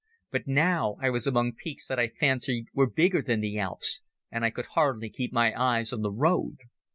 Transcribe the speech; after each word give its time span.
But 0.31 0.47
now 0.47 0.95
I 0.99 1.11
was 1.11 1.27
among 1.27 1.53
peaks 1.53 1.87
that 1.87 1.99
I 1.99 2.07
fancied 2.07 2.65
were 2.73 2.89
bigger 2.89 3.21
than 3.21 3.39
the 3.39 3.59
Alps, 3.59 4.01
and 4.31 4.43
I 4.43 4.49
could 4.49 4.65
hardly 4.73 5.11
keep 5.11 5.31
my 5.31 5.53
eyes 5.55 5.93
on 5.93 6.01
the 6.01 6.09
road. 6.11 6.57